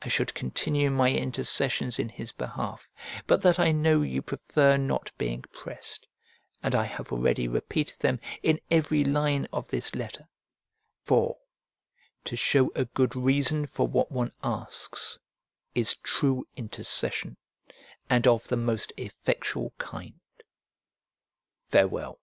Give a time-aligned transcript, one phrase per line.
[0.00, 2.88] I should continue my intercessions in his behalf,
[3.26, 6.06] but that I know you prefer not being pressed,
[6.62, 10.28] and I have already repeated them in every line of this letter:
[11.02, 11.38] for,
[12.26, 15.18] to show a good reason for what one asks
[15.74, 17.36] is true intercession,
[18.08, 20.20] and of the most effectual kind.
[21.70, 22.20] Farewell.